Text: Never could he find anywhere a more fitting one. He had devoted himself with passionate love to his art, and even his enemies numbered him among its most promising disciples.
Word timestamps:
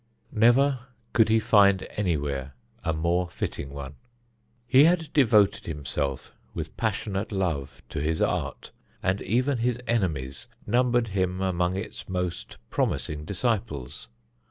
Never 0.31 0.87
could 1.13 1.29
he 1.29 1.39
find 1.39 1.83
anywhere 1.95 2.55
a 2.83 2.91
more 2.91 3.29
fitting 3.29 3.69
one. 3.69 3.97
He 4.65 4.85
had 4.85 5.13
devoted 5.13 5.67
himself 5.67 6.33
with 6.55 6.75
passionate 6.75 7.31
love 7.31 7.83
to 7.89 8.01
his 8.01 8.19
art, 8.19 8.71
and 9.03 9.21
even 9.21 9.59
his 9.59 9.79
enemies 9.85 10.47
numbered 10.65 11.09
him 11.09 11.39
among 11.39 11.75
its 11.75 12.09
most 12.09 12.57
promising 12.71 13.25
disciples. 13.25 14.07